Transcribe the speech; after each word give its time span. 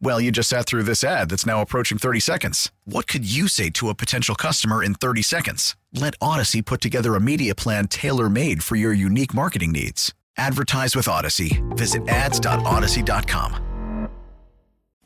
Well, 0.00 0.20
you 0.20 0.30
just 0.30 0.48
sat 0.48 0.66
through 0.66 0.82
this 0.82 1.02
ad 1.02 1.30
that's 1.30 1.46
now 1.46 1.62
approaching 1.62 1.98
30 1.98 2.20
seconds. 2.20 2.70
What 2.84 3.06
could 3.06 3.24
you 3.24 3.48
say 3.48 3.70
to 3.70 3.88
a 3.88 3.94
potential 3.94 4.34
customer 4.34 4.82
in 4.82 4.94
30 4.94 5.22
seconds? 5.22 5.76
Let 5.92 6.18
Audacy 6.18 6.64
put 6.64 6.80
together 6.80 7.14
a 7.14 7.20
media 7.20 7.54
plan 7.54 7.88
tailor 7.88 8.28
made 8.28 8.62
for 8.62 8.76
your 8.76 8.92
unique 8.92 9.34
marketing 9.34 9.72
needs. 9.72 10.12
Advertise 10.36 10.96
with 10.96 11.06
Audacy. 11.06 11.62
Visit 11.76 12.08
ads.audacy.com. 12.08 14.08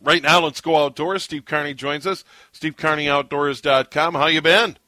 Right 0.00 0.22
now, 0.22 0.40
let's 0.40 0.60
go 0.60 0.76
outdoors. 0.76 1.24
Steve 1.24 1.44
Carney 1.44 1.74
joins 1.74 2.06
us. 2.06 2.24
SteveCarneyOutdoors.com. 2.54 4.14
How 4.14 4.26
you 4.26 4.40
been? 4.40 4.78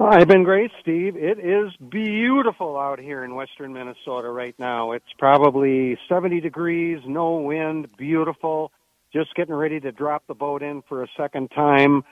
I've 0.00 0.28
been 0.28 0.44
great, 0.44 0.70
Steve. 0.80 1.16
It 1.16 1.38
is 1.38 1.72
beautiful 1.90 2.78
out 2.78 3.00
here 3.00 3.24
in 3.24 3.34
western 3.34 3.72
Minnesota 3.72 4.30
right 4.30 4.54
now. 4.58 4.92
It's 4.92 5.04
probably 5.18 5.98
70 6.08 6.40
degrees, 6.40 7.00
no 7.06 7.36
wind, 7.36 7.88
beautiful 7.96 8.72
just 9.12 9.34
getting 9.34 9.54
ready 9.54 9.80
to 9.80 9.92
drop 9.92 10.24
the 10.26 10.34
boat 10.34 10.62
in 10.62 10.82
for 10.82 11.02
a 11.02 11.08
second 11.16 11.50
time. 11.50 12.02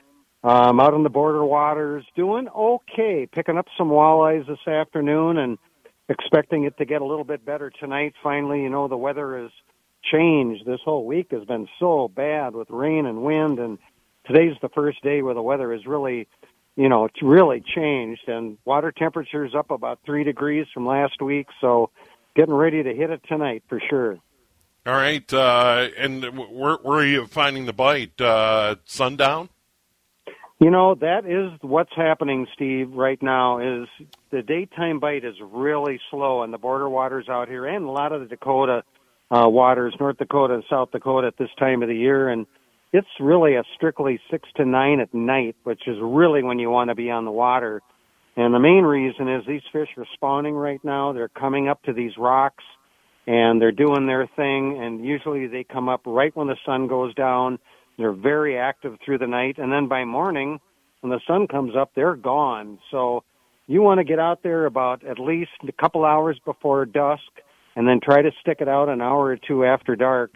Um, 0.44 0.78
out 0.78 0.94
in 0.94 1.02
the 1.02 1.10
border 1.10 1.44
waters, 1.44 2.04
doing 2.14 2.46
okay, 2.48 3.26
picking 3.30 3.58
up 3.58 3.66
some 3.76 3.88
walleyes 3.88 4.46
this 4.46 4.64
afternoon 4.68 5.38
and 5.38 5.58
expecting 6.08 6.64
it 6.64 6.78
to 6.78 6.84
get 6.84 7.02
a 7.02 7.04
little 7.04 7.24
bit 7.24 7.44
better 7.44 7.70
tonight. 7.70 8.14
Finally, 8.22 8.62
you 8.62 8.68
know, 8.68 8.86
the 8.86 8.96
weather 8.96 9.38
has 9.38 9.50
changed. 10.04 10.64
This 10.64 10.80
whole 10.84 11.04
week 11.04 11.28
has 11.32 11.44
been 11.44 11.68
so 11.80 12.08
bad 12.08 12.54
with 12.54 12.70
rain 12.70 13.06
and 13.06 13.22
wind, 13.22 13.58
and 13.58 13.78
today's 14.24 14.56
the 14.62 14.68
first 14.68 15.02
day 15.02 15.22
where 15.22 15.34
the 15.34 15.42
weather 15.42 15.72
has 15.72 15.84
really, 15.84 16.28
you 16.76 16.88
know, 16.88 17.06
it's 17.06 17.22
really 17.22 17.60
changed. 17.60 18.28
And 18.28 18.58
water 18.64 18.92
temperature's 18.92 19.54
up 19.54 19.70
about 19.70 19.98
three 20.06 20.22
degrees 20.22 20.66
from 20.72 20.86
last 20.86 21.20
week, 21.20 21.48
so 21.60 21.90
getting 22.36 22.54
ready 22.54 22.82
to 22.82 22.94
hit 22.94 23.10
it 23.10 23.22
tonight 23.26 23.64
for 23.68 23.80
sure. 23.90 24.18
All 24.86 24.94
right, 24.94 25.32
uh, 25.32 25.88
and 25.98 26.22
where, 26.22 26.76
where, 26.76 26.98
are 27.00 27.04
you 27.04 27.26
finding 27.26 27.66
the 27.66 27.72
bite? 27.72 28.20
Uh, 28.20 28.76
sundown. 28.84 29.48
You 30.60 30.70
know 30.70 30.94
that 30.94 31.26
is 31.26 31.58
what's 31.60 31.90
happening, 31.96 32.46
Steve. 32.54 32.92
Right 32.92 33.20
now 33.20 33.58
is 33.58 33.88
the 34.30 34.42
daytime 34.42 35.00
bite 35.00 35.24
is 35.24 35.34
really 35.42 35.98
slow 36.08 36.44
in 36.44 36.52
the 36.52 36.58
border 36.58 36.88
waters 36.88 37.28
out 37.28 37.48
here, 37.48 37.66
and 37.66 37.84
a 37.84 37.90
lot 37.90 38.12
of 38.12 38.20
the 38.20 38.28
Dakota 38.28 38.84
uh, 39.32 39.48
waters, 39.48 39.92
North 39.98 40.18
Dakota 40.18 40.54
and 40.54 40.64
South 40.70 40.92
Dakota 40.92 41.26
at 41.26 41.36
this 41.36 41.50
time 41.58 41.82
of 41.82 41.88
the 41.88 41.96
year, 41.96 42.28
and 42.28 42.46
it's 42.92 43.08
really 43.18 43.56
a 43.56 43.64
strictly 43.74 44.20
six 44.30 44.48
to 44.54 44.64
nine 44.64 45.00
at 45.00 45.12
night, 45.12 45.56
which 45.64 45.88
is 45.88 45.96
really 46.00 46.44
when 46.44 46.60
you 46.60 46.70
want 46.70 46.90
to 46.90 46.94
be 46.94 47.10
on 47.10 47.24
the 47.24 47.32
water. 47.32 47.82
And 48.36 48.54
the 48.54 48.60
main 48.60 48.84
reason 48.84 49.28
is 49.28 49.44
these 49.48 49.62
fish 49.72 49.88
are 49.96 50.06
spawning 50.14 50.54
right 50.54 50.82
now. 50.84 51.12
They're 51.12 51.28
coming 51.28 51.68
up 51.68 51.82
to 51.82 51.92
these 51.92 52.12
rocks 52.16 52.62
and 53.26 53.60
they're 53.60 53.72
doing 53.72 54.06
their 54.06 54.28
thing 54.36 54.78
and 54.80 55.04
usually 55.04 55.46
they 55.46 55.64
come 55.64 55.88
up 55.88 56.02
right 56.06 56.34
when 56.36 56.46
the 56.46 56.56
sun 56.64 56.86
goes 56.86 57.14
down. 57.14 57.58
They're 57.98 58.12
very 58.12 58.58
active 58.58 58.96
through 59.04 59.18
the 59.18 59.26
night 59.26 59.58
and 59.58 59.72
then 59.72 59.88
by 59.88 60.04
morning 60.04 60.60
when 61.00 61.10
the 61.10 61.20
sun 61.26 61.46
comes 61.48 61.74
up 61.76 61.90
they're 61.94 62.16
gone. 62.16 62.78
So 62.90 63.24
you 63.66 63.82
want 63.82 63.98
to 63.98 64.04
get 64.04 64.20
out 64.20 64.42
there 64.42 64.66
about 64.66 65.04
at 65.04 65.18
least 65.18 65.50
a 65.66 65.72
couple 65.72 66.04
hours 66.04 66.38
before 66.44 66.86
dusk 66.86 67.22
and 67.74 67.86
then 67.86 68.00
try 68.02 68.22
to 68.22 68.30
stick 68.40 68.58
it 68.60 68.68
out 68.68 68.88
an 68.88 69.00
hour 69.00 69.26
or 69.26 69.36
two 69.36 69.64
after 69.64 69.96
dark. 69.96 70.32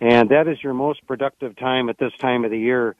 And 0.00 0.28
that 0.30 0.48
is 0.48 0.58
your 0.62 0.74
most 0.74 1.06
productive 1.06 1.56
time 1.56 1.88
at 1.88 1.98
this 1.98 2.12
time 2.20 2.44
of 2.44 2.50
the 2.50 2.58
year. 2.58 2.96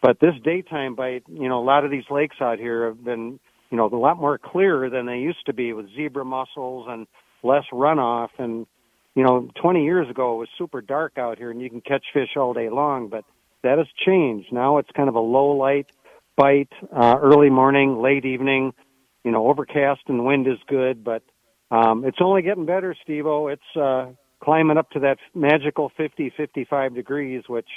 But 0.00 0.20
this 0.20 0.34
daytime 0.44 0.94
bite 0.94 1.24
you 1.28 1.48
know 1.48 1.60
a 1.60 1.64
lot 1.64 1.84
of 1.84 1.90
these 1.90 2.04
lakes 2.10 2.36
out 2.40 2.58
here 2.58 2.86
have 2.86 3.04
been 3.04 3.40
you 3.70 3.76
know 3.76 3.86
a 3.86 3.96
lot 3.96 4.18
more 4.18 4.38
clear 4.38 4.88
than 4.88 5.06
they 5.06 5.18
used 5.18 5.44
to 5.46 5.52
be 5.52 5.72
with 5.72 5.86
zebra 5.96 6.24
mussels 6.24 6.86
and 6.88 7.08
less 7.42 7.64
runoff 7.72 8.28
and 8.38 8.66
you 9.14 9.22
know, 9.22 9.48
20 9.60 9.84
years 9.84 10.08
ago 10.08 10.34
it 10.34 10.38
was 10.38 10.48
super 10.58 10.80
dark 10.80 11.18
out 11.18 11.38
here 11.38 11.50
and 11.50 11.60
you 11.60 11.70
can 11.70 11.80
catch 11.80 12.04
fish 12.12 12.36
all 12.36 12.52
day 12.52 12.68
long, 12.68 13.08
but 13.08 13.24
that 13.62 13.78
has 13.78 13.86
changed. 14.04 14.52
Now 14.52 14.78
it's 14.78 14.90
kind 14.90 15.08
of 15.08 15.14
a 15.14 15.20
low 15.20 15.52
light 15.52 15.90
bite, 16.36 16.72
uh, 16.92 17.16
early 17.20 17.50
morning, 17.50 18.00
late 18.00 18.24
evening, 18.24 18.74
you 19.22 19.30
know, 19.30 19.46
overcast 19.48 20.02
and 20.08 20.24
wind 20.24 20.46
is 20.48 20.58
good, 20.66 21.04
but, 21.04 21.22
um, 21.70 22.04
it's 22.04 22.18
only 22.20 22.42
getting 22.42 22.66
better, 22.66 22.94
Stevo. 23.06 23.52
It's, 23.52 23.76
uh, 23.76 24.12
climbing 24.40 24.76
up 24.76 24.90
to 24.90 25.00
that 25.00 25.18
magical 25.34 25.88
50, 25.96 26.30
55 26.30 26.94
degrees, 26.94 27.48
which 27.48 27.68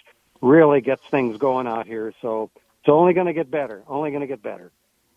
really 0.41 0.81
gets 0.81 1.01
things 1.09 1.37
going 1.37 1.67
out 1.67 1.87
here. 1.87 2.13
So 2.21 2.49
it's 2.81 2.89
only 2.89 3.13
going 3.13 3.27
to 3.27 3.33
get 3.33 3.49
better, 3.49 3.83
only 3.87 4.11
going 4.11 4.21
to 4.21 4.27
get 4.27 4.41
better. 4.41 4.71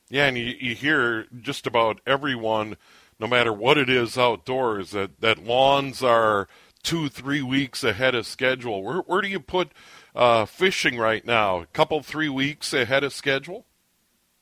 Yeah, 0.08 0.26
and 0.26 0.36
you, 0.36 0.54
you 0.58 0.74
hear 0.74 1.26
just 1.40 1.66
about 1.66 2.00
everyone 2.06 2.76
no 3.20 3.26
matter 3.26 3.52
what 3.52 3.76
it 3.76 3.90
is 3.90 4.16
outdoors, 4.16 4.92
that, 4.92 5.20
that 5.20 5.44
lawns 5.44 6.02
are 6.02 6.48
two, 6.82 7.08
three 7.08 7.42
weeks 7.42 7.84
ahead 7.84 8.14
of 8.14 8.26
schedule. 8.26 8.82
Where, 8.82 8.98
where 9.00 9.20
do 9.20 9.28
you 9.28 9.40
put 9.40 9.72
uh, 10.14 10.46
fishing 10.46 10.96
right 10.96 11.24
now? 11.24 11.60
A 11.60 11.66
couple, 11.66 12.02
three 12.02 12.30
weeks 12.30 12.72
ahead 12.72 13.04
of 13.04 13.12
schedule? 13.12 13.66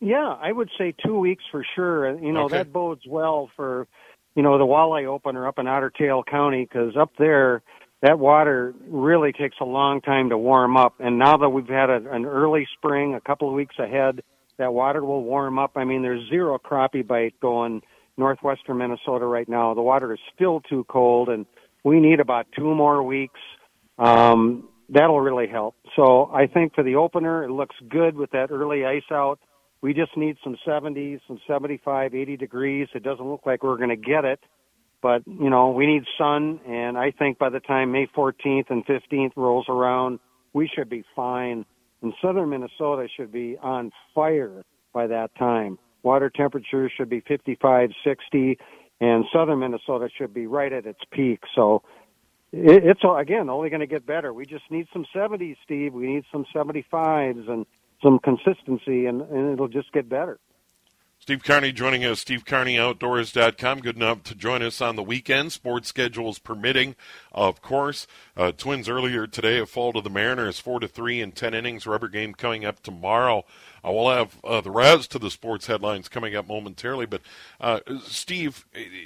Yeah, 0.00 0.36
I 0.40 0.52
would 0.52 0.70
say 0.78 0.94
two 1.04 1.18
weeks 1.18 1.42
for 1.50 1.66
sure. 1.74 2.16
You 2.20 2.32
know, 2.32 2.44
okay. 2.44 2.58
that 2.58 2.72
bodes 2.72 3.02
well 3.06 3.50
for, 3.56 3.88
you 4.36 4.44
know, 4.44 4.56
the 4.56 4.64
walleye 4.64 5.06
opener 5.06 5.48
up 5.48 5.58
in 5.58 5.66
Otter 5.66 5.90
Tail 5.90 6.22
County 6.22 6.62
because 6.64 6.96
up 6.96 7.10
there, 7.18 7.62
that 8.00 8.20
water 8.20 8.74
really 8.86 9.32
takes 9.32 9.56
a 9.60 9.64
long 9.64 10.00
time 10.00 10.28
to 10.28 10.38
warm 10.38 10.76
up. 10.76 10.94
And 11.00 11.18
now 11.18 11.36
that 11.38 11.48
we've 11.48 11.66
had 11.66 11.90
a, 11.90 11.96
an 12.12 12.26
early 12.26 12.68
spring, 12.76 13.16
a 13.16 13.20
couple 13.20 13.48
of 13.48 13.54
weeks 13.54 13.74
ahead, 13.80 14.22
that 14.56 14.72
water 14.72 15.04
will 15.04 15.24
warm 15.24 15.58
up. 15.58 15.72
I 15.74 15.82
mean, 15.82 16.02
there's 16.02 16.28
zero 16.30 16.58
crappie 16.58 17.04
bite 17.04 17.34
going– 17.40 17.82
northwestern 18.18 18.78
Minnesota 18.78 19.24
right 19.24 19.48
now. 19.48 19.74
The 19.74 19.82
water 19.82 20.12
is 20.12 20.20
still 20.34 20.60
too 20.60 20.84
cold, 20.88 21.28
and 21.28 21.46
we 21.84 22.00
need 22.00 22.20
about 22.20 22.46
two 22.56 22.74
more 22.74 23.02
weeks. 23.02 23.40
Um, 23.98 24.68
that'll 24.88 25.20
really 25.20 25.48
help. 25.48 25.76
So 25.96 26.30
I 26.32 26.46
think 26.46 26.74
for 26.74 26.82
the 26.82 26.96
opener, 26.96 27.44
it 27.44 27.50
looks 27.50 27.76
good 27.88 28.16
with 28.16 28.30
that 28.32 28.50
early 28.50 28.84
ice 28.84 29.02
out. 29.10 29.38
We 29.80 29.94
just 29.94 30.16
need 30.16 30.36
some 30.42 30.56
70s, 30.66 31.20
some 31.28 31.38
75, 31.46 32.14
80 32.14 32.36
degrees. 32.36 32.88
It 32.94 33.02
doesn't 33.02 33.24
look 33.24 33.46
like 33.46 33.62
we're 33.62 33.76
going 33.76 33.90
to 33.90 33.96
get 33.96 34.24
it, 34.24 34.40
but 35.00 35.22
you 35.26 35.50
know 35.50 35.70
we 35.70 35.86
need 35.86 36.02
sun, 36.18 36.60
and 36.66 36.98
I 36.98 37.12
think 37.12 37.38
by 37.38 37.48
the 37.48 37.60
time 37.60 37.92
May 37.92 38.06
14th 38.08 38.70
and 38.70 38.84
15th 38.86 39.32
rolls 39.36 39.66
around, 39.68 40.18
we 40.52 40.68
should 40.74 40.90
be 40.90 41.04
fine. 41.14 41.64
And 42.02 42.12
southern 42.22 42.50
Minnesota 42.50 43.06
should 43.16 43.32
be 43.32 43.56
on 43.62 43.92
fire 44.14 44.64
by 44.92 45.06
that 45.08 45.34
time. 45.36 45.78
Water 46.08 46.30
temperature 46.30 46.88
should 46.88 47.10
be 47.10 47.20
55, 47.20 47.90
60, 48.02 48.58
and 48.98 49.26
southern 49.30 49.58
Minnesota 49.58 50.08
should 50.16 50.32
be 50.32 50.46
right 50.46 50.72
at 50.72 50.86
its 50.86 51.00
peak. 51.10 51.40
So 51.54 51.82
it, 52.50 52.82
it's 52.82 53.02
again 53.04 53.50
only 53.50 53.68
going 53.68 53.80
to 53.80 53.86
get 53.86 54.06
better. 54.06 54.32
We 54.32 54.46
just 54.46 54.64
need 54.70 54.86
some 54.90 55.04
70s, 55.14 55.56
Steve. 55.64 55.92
We 55.92 56.06
need 56.06 56.24
some 56.32 56.46
75s 56.54 57.46
and 57.50 57.66
some 58.02 58.20
consistency, 58.20 59.04
and, 59.04 59.20
and 59.20 59.52
it'll 59.52 59.68
just 59.68 59.92
get 59.92 60.08
better. 60.08 60.38
Steve 61.28 61.44
Carney 61.44 61.72
joining 61.72 62.06
us, 62.06 62.24
SteveCarneyOutdoors.com. 62.24 63.80
Good 63.80 63.96
enough 63.96 64.22
to 64.22 64.34
join 64.34 64.62
us 64.62 64.80
on 64.80 64.96
the 64.96 65.02
weekend, 65.02 65.52
sports 65.52 65.86
schedules 65.86 66.38
permitting, 66.38 66.96
of 67.32 67.60
course. 67.60 68.06
Uh, 68.34 68.50
twins 68.50 68.88
earlier 68.88 69.26
today 69.26 69.58
have 69.58 69.68
fall 69.68 69.92
to 69.92 70.00
the 70.00 70.08
Mariners, 70.08 70.58
4 70.58 70.80
to 70.80 70.88
3 70.88 71.20
in 71.20 71.32
10 71.32 71.52
innings. 71.52 71.86
Rubber 71.86 72.08
game 72.08 72.32
coming 72.32 72.64
up 72.64 72.82
tomorrow. 72.82 73.44
Uh, 73.84 73.92
we'll 73.92 74.08
have 74.08 74.40
uh, 74.42 74.62
the 74.62 74.70
rest 74.70 75.10
to 75.10 75.18
the 75.18 75.30
sports 75.30 75.66
headlines 75.66 76.08
coming 76.08 76.34
up 76.34 76.48
momentarily. 76.48 77.04
But, 77.04 77.20
uh, 77.60 77.80
Steve, 78.06 78.64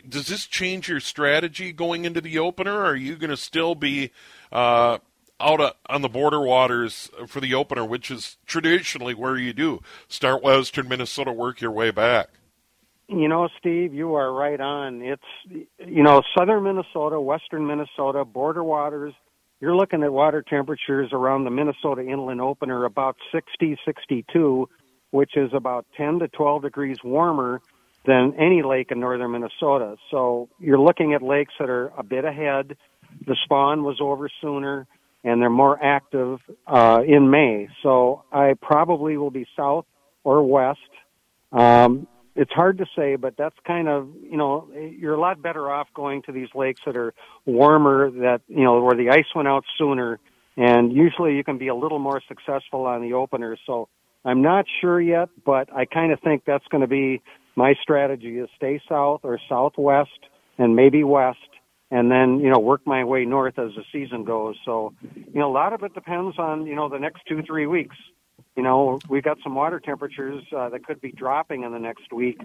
does 0.08 0.28
this 0.28 0.46
change 0.46 0.88
your 0.88 1.00
strategy 1.00 1.72
going 1.72 2.04
into 2.04 2.20
the 2.20 2.38
opener? 2.38 2.84
Are 2.84 2.94
you 2.94 3.16
going 3.16 3.30
to 3.30 3.36
still 3.36 3.74
be 3.74 4.12
uh, 4.52 4.98
out 5.42 5.76
on 5.88 6.02
the 6.02 6.08
border 6.08 6.40
waters 6.40 7.10
for 7.26 7.40
the 7.40 7.54
opener, 7.54 7.84
which 7.84 8.10
is 8.10 8.38
traditionally 8.46 9.14
where 9.14 9.36
you 9.36 9.52
do 9.52 9.80
start 10.08 10.42
western 10.42 10.88
Minnesota, 10.88 11.32
work 11.32 11.60
your 11.60 11.72
way 11.72 11.90
back. 11.90 12.28
You 13.08 13.28
know, 13.28 13.48
Steve, 13.58 13.92
you 13.92 14.14
are 14.14 14.32
right 14.32 14.60
on. 14.60 15.02
It's, 15.02 15.22
you 15.50 16.02
know, 16.02 16.22
southern 16.36 16.62
Minnesota, 16.62 17.20
western 17.20 17.66
Minnesota, 17.66 18.24
border 18.24 18.64
waters. 18.64 19.12
You're 19.60 19.76
looking 19.76 20.02
at 20.02 20.12
water 20.12 20.42
temperatures 20.42 21.10
around 21.12 21.44
the 21.44 21.50
Minnesota 21.50 22.02
inland 22.02 22.40
opener 22.40 22.84
about 22.84 23.16
60, 23.32 23.76
62, 23.84 24.68
which 25.10 25.36
is 25.36 25.50
about 25.52 25.84
10 25.96 26.20
to 26.20 26.28
12 26.28 26.62
degrees 26.62 26.96
warmer 27.04 27.60
than 28.06 28.34
any 28.38 28.62
lake 28.62 28.90
in 28.90 29.00
northern 29.00 29.32
Minnesota. 29.32 29.96
So 30.10 30.48
you're 30.58 30.80
looking 30.80 31.12
at 31.14 31.22
lakes 31.22 31.52
that 31.60 31.68
are 31.68 31.92
a 31.96 32.02
bit 32.02 32.24
ahead. 32.24 32.76
The 33.26 33.36
spawn 33.44 33.84
was 33.84 33.98
over 34.00 34.28
sooner 34.40 34.86
and 35.24 35.40
they're 35.40 35.50
more 35.50 35.82
active 35.82 36.38
uh, 36.66 37.02
in 37.06 37.30
May. 37.30 37.69
So 37.82 38.24
I 38.32 38.54
probably 38.60 39.16
will 39.16 39.30
be 39.30 39.46
south 39.56 39.86
or 40.24 40.42
west. 40.42 40.80
Um, 41.52 42.06
it's 42.34 42.52
hard 42.52 42.78
to 42.78 42.86
say, 42.96 43.16
but 43.16 43.34
that's 43.36 43.56
kind 43.66 43.88
of 43.88 44.08
you 44.22 44.36
know 44.36 44.69
you're 44.72 45.14
a 45.14 45.20
lot 45.20 45.42
better 45.42 45.70
off 45.70 45.88
going 45.94 46.22
to 46.22 46.32
these 46.32 46.48
lakes 46.54 46.80
that 46.86 46.96
are 46.96 47.12
warmer, 47.44 48.10
that 48.10 48.40
you 48.48 48.64
know 48.64 48.80
where 48.82 48.96
the 48.96 49.10
ice 49.10 49.26
went 49.34 49.48
out 49.48 49.64
sooner, 49.76 50.19
and 50.56 50.92
usually 50.92 51.36
you 51.36 51.44
can 51.44 51.58
be 51.58 51.69
a 51.69 51.74
little 51.74 51.98
more 51.98 52.22
successful 52.26 52.86
on 52.86 53.02
the 53.02 53.12
opener. 53.12 53.56
So 53.66 53.88
I'm 54.24 54.40
not 54.40 54.64
sure 54.80 55.00
yet, 55.00 55.28
but 55.44 55.72
I 55.74 55.84
kind 55.84 56.12
of 56.12 56.20
think 56.20 56.44
that's 56.46 56.66
going 56.70 56.80
to 56.80 56.86
be 56.86 57.20
my 57.54 57.74
strategy: 57.82 58.38
is 58.38 58.48
stay 58.56 58.80
south 58.88 59.20
or 59.24 59.38
southwest, 59.48 60.10
and 60.56 60.74
maybe 60.74 61.04
west, 61.04 61.38
and 61.92 62.10
then 62.10 62.40
you 62.40 62.50
know 62.50 62.58
work 62.58 62.80
my 62.86 63.04
way 63.04 63.24
north 63.24 63.58
as 63.58 63.70
the 63.76 63.84
season 63.92 64.24
goes. 64.24 64.56
So 64.64 64.94
you 65.14 65.38
know 65.38 65.48
a 65.48 65.52
lot 65.52 65.74
of 65.74 65.82
it 65.84 65.94
depends 65.94 66.38
on 66.38 66.66
you 66.66 66.74
know 66.74 66.88
the 66.88 66.98
next 66.98 67.20
two 67.28 67.42
three 67.42 67.66
weeks. 67.66 67.96
You 68.56 68.62
know 68.62 68.98
we've 69.08 69.22
got 69.22 69.36
some 69.44 69.54
water 69.54 69.78
temperatures 69.78 70.42
uh, 70.56 70.70
that 70.70 70.84
could 70.86 71.00
be 71.00 71.12
dropping 71.12 71.62
in 71.62 71.72
the 71.72 71.78
next 71.78 72.12
week. 72.12 72.40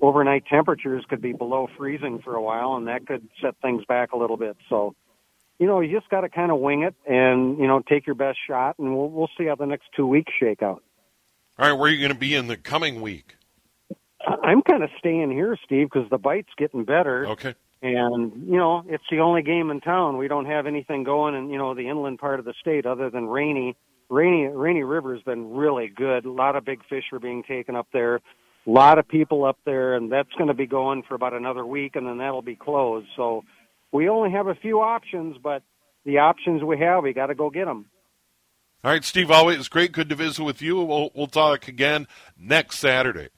Overnight 0.00 0.46
temperatures 0.46 1.04
could 1.08 1.20
be 1.20 1.32
below 1.32 1.68
freezing 1.76 2.20
for 2.20 2.36
a 2.36 2.42
while, 2.42 2.74
and 2.76 2.86
that 2.86 3.06
could 3.06 3.28
set 3.42 3.56
things 3.60 3.84
back 3.86 4.12
a 4.12 4.16
little 4.16 4.36
bit. 4.36 4.56
So 4.68 4.94
you 5.58 5.66
know 5.66 5.80
you 5.80 5.94
just 5.98 6.08
got 6.08 6.20
to 6.20 6.28
kind 6.28 6.52
of 6.52 6.60
wing 6.60 6.84
it 6.84 6.94
and 7.04 7.58
you 7.58 7.66
know 7.66 7.80
take 7.80 8.06
your 8.06 8.14
best 8.14 8.38
shot, 8.46 8.78
and 8.78 8.96
we'll 8.96 9.10
we'll 9.10 9.30
see 9.36 9.46
how 9.46 9.56
the 9.56 9.66
next 9.66 9.86
two 9.96 10.06
weeks 10.06 10.32
shake 10.38 10.62
out. 10.62 10.82
All 11.58 11.68
right, 11.68 11.72
where 11.72 11.90
are 11.90 11.92
you 11.92 11.98
going 11.98 12.12
to 12.12 12.18
be 12.18 12.34
in 12.36 12.46
the 12.46 12.56
coming 12.56 13.00
week? 13.00 13.36
I'm 14.24 14.62
kind 14.62 14.84
of 14.84 14.90
staying 14.96 15.32
here, 15.32 15.58
Steve, 15.64 15.88
because 15.92 16.08
the 16.08 16.16
bite's 16.16 16.48
getting 16.56 16.84
better. 16.84 17.26
Okay 17.26 17.54
and 17.82 18.32
you 18.46 18.56
know 18.56 18.84
it's 18.86 19.04
the 19.10 19.18
only 19.18 19.42
game 19.42 19.70
in 19.70 19.80
town. 19.80 20.16
We 20.16 20.28
don't 20.28 20.46
have 20.46 20.66
anything 20.66 21.02
going 21.02 21.34
in 21.34 21.50
you 21.50 21.58
know 21.58 21.74
the 21.74 21.88
inland 21.88 22.18
part 22.18 22.38
of 22.38 22.44
the 22.44 22.54
state 22.60 22.86
other 22.86 23.10
than 23.10 23.26
Rainy. 23.26 23.76
Rainy 24.08 24.46
Rainy 24.46 24.84
River's 24.84 25.22
been 25.22 25.52
really 25.54 25.88
good. 25.88 26.24
A 26.24 26.32
lot 26.32 26.56
of 26.56 26.64
big 26.64 26.80
fish 26.88 27.04
are 27.12 27.18
being 27.18 27.42
taken 27.42 27.74
up 27.74 27.88
there. 27.92 28.16
A 28.16 28.70
lot 28.70 28.98
of 28.98 29.08
people 29.08 29.44
up 29.44 29.58
there, 29.64 29.94
and 29.94 30.12
that's 30.12 30.32
going 30.38 30.46
to 30.46 30.54
be 30.54 30.66
going 30.66 31.02
for 31.02 31.16
about 31.16 31.32
another 31.32 31.66
week, 31.66 31.96
and 31.96 32.06
then 32.06 32.18
that'll 32.18 32.42
be 32.42 32.54
closed. 32.54 33.08
So 33.16 33.42
we 33.90 34.08
only 34.08 34.30
have 34.30 34.46
a 34.46 34.54
few 34.54 34.80
options, 34.80 35.36
but 35.42 35.64
the 36.04 36.18
options 36.18 36.62
we 36.62 36.78
have, 36.78 37.02
we 37.02 37.12
got 37.12 37.26
to 37.26 37.34
go 37.34 37.50
get 37.50 37.64
them. 37.64 37.86
All 38.84 38.92
right, 38.92 39.04
Steve. 39.04 39.30
Always 39.30 39.68
great. 39.68 39.90
Good 39.90 40.08
to 40.10 40.14
visit 40.14 40.44
with 40.44 40.62
you. 40.62 40.76
We'll 40.76 41.10
we'll 41.14 41.26
talk 41.26 41.66
again 41.66 42.06
next 42.38 42.78
Saturday. 42.78 43.28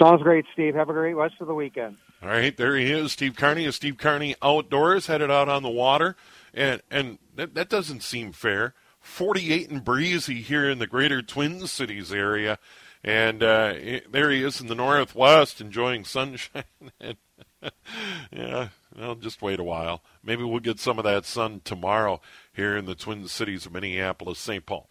Sounds 0.00 0.22
great, 0.22 0.44
Steve. 0.52 0.74
Have 0.74 0.88
a 0.88 0.92
great 0.92 1.14
rest 1.14 1.34
of 1.40 1.46
the 1.46 1.54
weekend. 1.54 1.96
All 2.22 2.28
right, 2.28 2.54
there 2.54 2.76
he 2.76 2.92
is, 2.92 3.12
Steve 3.12 3.34
Carney 3.34 3.64
of 3.64 3.74
Steve 3.74 3.96
Carney 3.96 4.34
Outdoors, 4.42 5.06
headed 5.06 5.30
out 5.30 5.48
on 5.48 5.62
the 5.62 5.70
water, 5.70 6.16
and 6.52 6.82
and 6.90 7.18
that, 7.34 7.54
that 7.54 7.70
doesn't 7.70 8.02
seem 8.02 8.32
fair. 8.32 8.74
48 9.00 9.70
and 9.70 9.82
breezy 9.82 10.42
here 10.42 10.68
in 10.68 10.78
the 10.78 10.86
greater 10.86 11.22
Twin 11.22 11.66
Cities 11.66 12.12
area, 12.12 12.58
and 13.02 13.42
uh, 13.42 13.72
there 14.10 14.30
he 14.30 14.44
is 14.44 14.60
in 14.60 14.66
the 14.66 14.74
northwest 14.74 15.62
enjoying 15.62 16.04
sunshine. 16.04 16.64
yeah, 18.30 18.68
well, 18.94 19.14
just 19.14 19.40
wait 19.40 19.58
a 19.58 19.64
while. 19.64 20.02
Maybe 20.22 20.44
we'll 20.44 20.60
get 20.60 20.78
some 20.78 20.98
of 20.98 21.04
that 21.04 21.24
sun 21.24 21.62
tomorrow 21.64 22.20
here 22.52 22.76
in 22.76 22.84
the 22.84 22.94
Twin 22.94 23.26
Cities 23.28 23.64
of 23.64 23.72
Minneapolis, 23.72 24.38
St. 24.38 24.66
Paul. 24.66 24.90